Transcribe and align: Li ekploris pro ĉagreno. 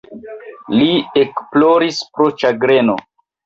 Li 0.77 0.87
ekploris 1.25 2.03
pro 2.17 2.31
ĉagreno. 2.43 3.01